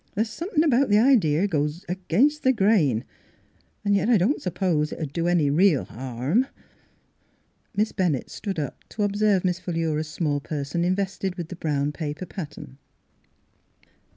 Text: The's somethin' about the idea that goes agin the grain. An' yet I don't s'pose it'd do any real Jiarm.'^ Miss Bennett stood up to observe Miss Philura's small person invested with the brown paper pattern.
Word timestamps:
The's 0.15 0.31
somethin' 0.31 0.63
about 0.63 0.89
the 0.89 0.97
idea 0.97 1.41
that 1.41 1.51
goes 1.51 1.85
agin 1.87 2.31
the 2.41 2.51
grain. 2.51 3.05
An' 3.85 3.93
yet 3.93 4.09
I 4.09 4.17
don't 4.17 4.41
s'pose 4.41 4.91
it'd 4.91 5.13
do 5.13 5.27
any 5.27 5.51
real 5.51 5.85
Jiarm.'^ 5.85 6.49
Miss 7.75 7.91
Bennett 7.91 8.31
stood 8.31 8.57
up 8.57 8.83
to 8.89 9.03
observe 9.03 9.45
Miss 9.45 9.59
Philura's 9.59 10.07
small 10.09 10.39
person 10.39 10.83
invested 10.83 11.35
with 11.35 11.49
the 11.49 11.55
brown 11.55 11.91
paper 11.91 12.25
pattern. 12.25 12.79